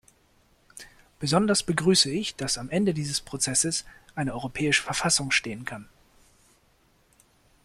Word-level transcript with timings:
Besonders 1.19 1.61
begrüße 1.61 2.09
ich, 2.09 2.35
dass 2.35 2.57
am 2.57 2.71
Ende 2.71 2.95
dieses 2.95 3.21
Prozesses 3.21 3.85
eine 4.15 4.33
europäische 4.33 4.81
Verfassung 4.81 5.29
stehen 5.29 5.63
kann. 5.63 5.87